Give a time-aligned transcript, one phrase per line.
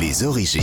[0.00, 0.62] Les origines.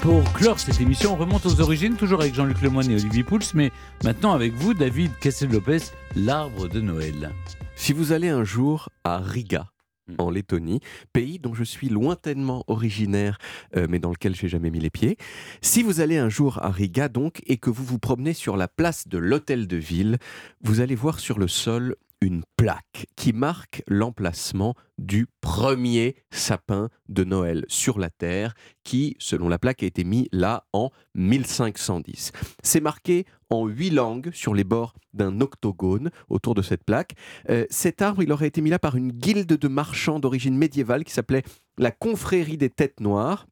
[0.00, 3.40] Pour clore cette émission, on remonte aux origines, toujours avec Jean-Luc Lemoyne et Olivier Pouls,
[3.54, 3.70] mais
[4.04, 5.78] maintenant avec vous, David Cassel-Lopez,
[6.16, 7.30] l'arbre de Noël.
[7.76, 9.72] Si vous allez un jour à Riga,
[10.08, 10.14] Hmm.
[10.18, 10.80] en Lettonie,
[11.12, 13.38] pays dont je suis lointainement originaire,
[13.76, 15.16] euh, mais dans lequel j'ai jamais mis les pieds.
[15.60, 18.66] Si vous allez un jour à Riga, donc, et que vous vous promenez sur la
[18.66, 20.18] place de l'hôtel de ville,
[20.60, 27.24] vous allez voir sur le sol une plaque qui marque l'emplacement du premier sapin de
[27.24, 28.54] Noël sur la Terre,
[28.84, 32.30] qui, selon la plaque, a été mis là en 1510.
[32.62, 37.14] C'est marqué en huit langues sur les bords d'un octogone autour de cette plaque.
[37.50, 41.02] Euh, cet arbre, il aurait été mis là par une guilde de marchands d'origine médiévale
[41.02, 41.42] qui s'appelait
[41.76, 43.48] la Confrérie des Têtes Noires.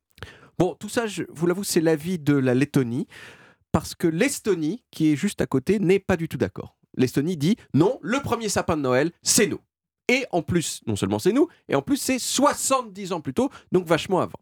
[0.58, 3.08] Bon, tout ça, je vous l'avoue, c'est l'avis de la Lettonie,
[3.72, 6.76] parce que l'Estonie, qui est juste à côté, n'est pas du tout d'accord.
[7.00, 9.60] L'Estonie dit non, le premier sapin de Noël, c'est nous.
[10.08, 13.48] Et en plus, non seulement c'est nous, et en plus c'est 70 ans plus tôt,
[13.72, 14.38] donc vachement avant.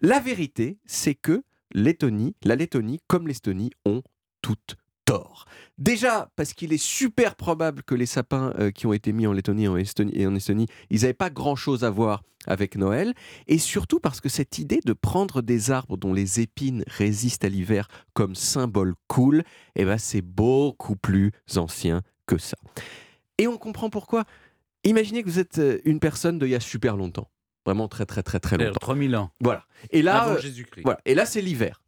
[0.00, 4.02] La vérité, c'est que Lettonie, la Lettonie comme l'Estonie ont
[4.40, 4.76] toutes
[5.12, 5.44] tort.
[5.78, 9.32] Déjà parce qu'il est super probable que les sapins euh, qui ont été mis en
[9.32, 13.14] Lettonie et en Estonie, et en Estonie ils n'avaient pas grand-chose à voir avec Noël,
[13.46, 17.48] et surtout parce que cette idée de prendre des arbres dont les épines résistent à
[17.48, 19.44] l'hiver comme symbole cool,
[19.76, 22.56] eh ben c'est beaucoup plus ancien que ça.
[23.38, 24.24] Et on comprend pourquoi.
[24.84, 27.30] Imaginez que vous êtes euh, une personne d'il y a super longtemps,
[27.64, 28.80] vraiment très très très très C'est-à-dire longtemps.
[28.80, 29.64] 3000 ans, Voilà.
[29.90, 30.82] Et là, avant euh, Jésus-Christ.
[30.84, 31.00] voilà.
[31.04, 31.80] Et là, c'est l'hiver.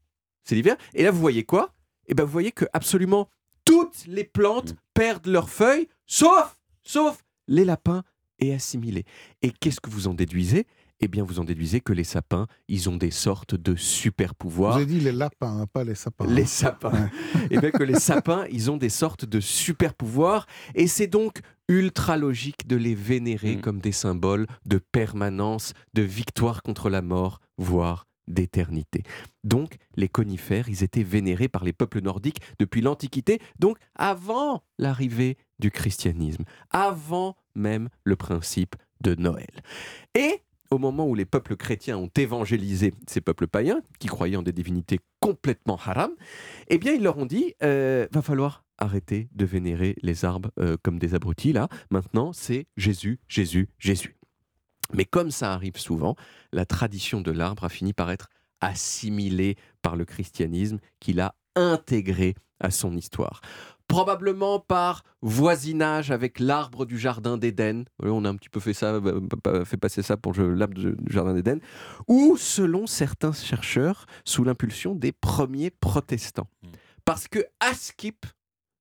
[0.44, 0.76] C'est l'hiver.
[0.94, 1.73] Et là, vous voyez quoi?
[2.08, 3.28] Eh ben, vous voyez que absolument
[3.64, 4.76] toutes les plantes Mm.
[4.94, 8.02] perdent leurs feuilles, sauf, sauf les lapins
[8.38, 9.04] et assimilés.
[9.42, 10.66] Et qu'est-ce que vous en déduisez?
[11.00, 14.34] Eh bien, vous en déduisez que les sapins, ils ont des sortes de super Vous
[14.34, 14.76] pouvoirs.
[14.76, 16.26] avez dit les lapins, hein, pas les sapins.
[16.26, 16.46] Les hein.
[16.46, 17.10] sapins.
[17.50, 20.46] Et bien que les sapins, ils ont des sortes de super pouvoirs.
[20.74, 23.60] Et c'est donc ultra logique de les vénérer Mm.
[23.60, 29.02] comme des symboles de permanence, de victoire contre la mort, voire d'éternité.
[29.42, 35.36] Donc, les conifères, ils étaient vénérés par les peuples nordiques depuis l'Antiquité, donc avant l'arrivée
[35.58, 39.62] du christianisme, avant même le principe de Noël.
[40.14, 44.42] Et au moment où les peuples chrétiens ont évangélisé ces peuples païens, qui croyaient en
[44.42, 46.10] des divinités complètement haram,
[46.68, 50.76] eh bien, ils leur ont dit euh, va falloir arrêter de vénérer les arbres euh,
[50.82, 51.68] comme des abrutis, là.
[51.90, 54.16] Maintenant, c'est Jésus, Jésus, Jésus.
[54.92, 56.16] Mais comme ça arrive souvent,
[56.52, 58.28] la tradition de l'arbre a fini par être
[58.60, 63.40] assimilée par le christianisme qu'il a intégré à son histoire.
[63.88, 67.84] Probablement par voisinage avec l'arbre du jardin d'Éden.
[68.02, 70.96] Euh, On a un petit peu fait ça, euh, fait passer ça pour l'arbre du
[71.08, 71.58] jardin d'Éden.
[72.08, 76.48] Ou, selon certains chercheurs, sous l'impulsion des premiers protestants.
[76.62, 76.68] Mm.
[77.04, 78.24] Parce que à Skip,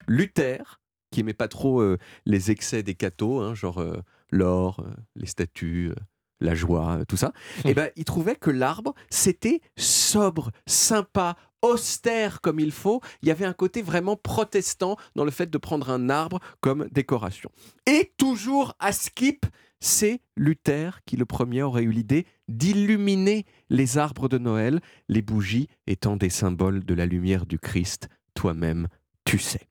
[0.07, 0.79] Luther,
[1.11, 4.01] qui aimait pas trop euh, les excès des cathos, hein, genre euh,
[4.33, 5.95] l'or, euh, les statues, euh,
[6.39, 7.31] la joie, euh, tout ça,
[7.65, 13.01] eh ben, il trouvait que l'arbre, c'était sobre, sympa, austère comme il faut.
[13.21, 16.87] Il y avait un côté vraiment protestant dans le fait de prendre un arbre comme
[16.91, 17.49] décoration.
[17.85, 19.45] Et toujours à Skip,
[19.79, 25.69] c'est Luther qui le premier aurait eu l'idée d'illuminer les arbres de Noël, les bougies
[25.87, 28.87] étant des symboles de la lumière du Christ, toi-même,
[29.23, 29.67] tu sais.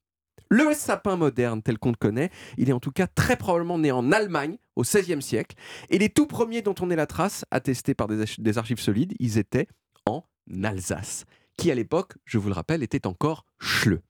[0.54, 3.90] Le sapin moderne tel qu'on le connaît, il est en tout cas très probablement né
[3.90, 5.56] en Allemagne au XVIe siècle.
[5.88, 9.38] Et les tout premiers dont on ait la trace, attestés par des, archives solides, ils
[9.38, 9.66] étaient
[10.04, 10.24] en
[10.62, 11.24] Alsace,
[11.56, 14.02] qui à l'époque, je vous le rappelle, était encore Schleu.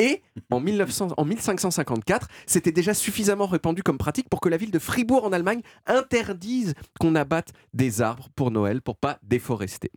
[0.00, 4.72] Et en, 1900 en 1554, c'était déjà suffisamment répandu comme pratique pour que la ville
[4.72, 9.92] de Fribourg en Allemagne interdise qu'on abatte des arbres pour Noël pour pas déforester.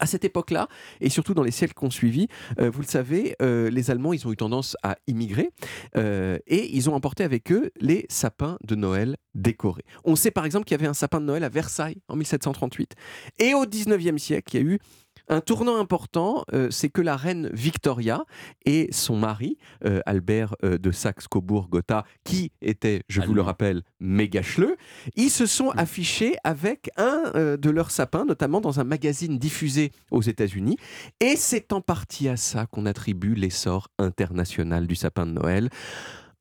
[0.00, 0.68] À cette époque-là,
[1.00, 2.28] et surtout dans les siècles qui ont suivi,
[2.58, 5.50] euh, vous le savez, euh, les Allemands, ils ont eu tendance à immigrer
[5.96, 9.84] euh, et ils ont emporté avec eux les sapins de Noël décorés.
[10.04, 12.94] On sait par exemple qu'il y avait un sapin de Noël à Versailles en 1738.
[13.38, 14.78] Et au 19e siècle, il y a eu
[15.28, 18.24] un tournant important, euh, c'est que la reine Victoria
[18.64, 24.42] et son mari, euh, Albert euh, de Saxe-Cobourg-Gotha, qui était, je vous le rappelle, méga
[24.42, 24.76] chleux,
[25.16, 25.78] ils se sont Mm.
[25.78, 30.76] affichés avec un de leurs sapins, notamment dans un magazine diffusé aux États-Unis.
[31.20, 35.70] Et c'est en partie à ça qu'on attribue l'essor international du sapin de Noël.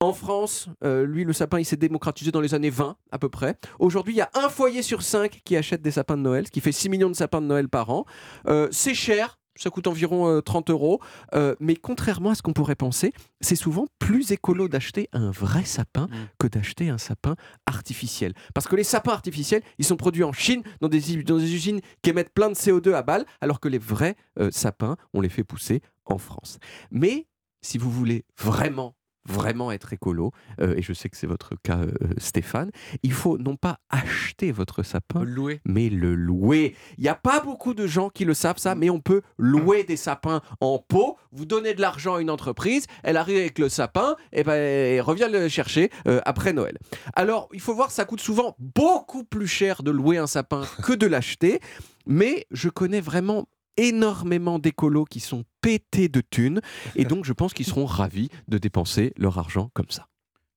[0.04, 3.30] En France, euh, lui, le sapin, il s'est démocratisé dans les années 20 à peu
[3.30, 3.56] près.
[3.80, 6.52] Aujourd'hui, il y a un foyer sur cinq qui achète des sapins de Noël, ce
[6.52, 8.06] qui fait 6 millions de sapins de Noël par an.
[8.48, 11.00] Euh, c'est cher, ça coûte environ euh, 30 euros.
[11.36, 15.64] Euh, mais contrairement à ce qu'on pourrait penser, c'est souvent plus écolo d'acheter un vrai
[15.64, 16.16] sapin Mm.
[16.38, 17.36] que d'acheter un sapin
[17.66, 18.34] artificiel.
[18.54, 21.54] Parce que les sapins artificiels, ils sont produits en Chine dans des, u- dans des
[21.56, 25.22] usines qui émettent plein de CO2 à balles, alors que les vrais euh, sapins, on
[25.22, 26.58] les fait pousser en France.
[26.92, 27.28] Mais
[27.62, 30.31] si vous voulez vraiment vraiment être écolo,
[30.62, 32.72] euh, et je sais que c'est votre cas, euh, Stéphane,
[33.04, 35.24] il faut non pas acheter votre sapin,
[35.66, 36.75] mais le louer.
[36.98, 39.84] Il n'y a pas beaucoup de gens qui le savent ça, mais on peut louer
[39.84, 41.18] des sapins en pot.
[41.31, 45.02] Vous donnez de l'argent à une entreprise, elle arrive avec le sapin, et ben elle
[45.02, 46.78] revient le chercher euh, après Noël.
[47.16, 50.94] Alors, il faut voir, ça coûte souvent beaucoup plus cher de louer un sapin que
[50.94, 51.60] de l'acheter,
[52.06, 53.48] mais je connais vraiment
[53.78, 56.62] énormément d'écolos qui sont pétés de thunes,
[56.96, 60.08] et donc je pense qu'ils seront ravis de dépenser leur argent comme ça.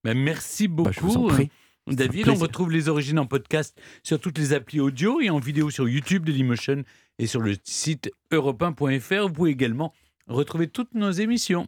[0.03, 0.89] Ben, merci beaucoup.
[0.89, 1.49] Bah, je vous en prie.
[1.87, 5.29] C'est un David, on retrouve les origines en podcast sur toutes les applis audio et
[5.29, 6.83] en vidéo sur YouTube de Dailymotion
[7.17, 9.27] et sur le site europe1.fr.
[9.27, 9.93] Vous pouvez également
[10.27, 11.65] retrouver toutes nos émissions.